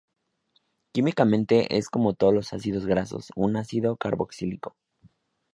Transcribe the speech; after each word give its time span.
Químicamente 0.95 1.77
es, 1.77 1.87
como 1.87 2.13
todos 2.15 2.33
los 2.33 2.53
ácidos 2.53 2.87
grasos, 2.87 3.27
un 3.35 3.55
ácido 3.55 3.97
carboxílico. 3.97 4.75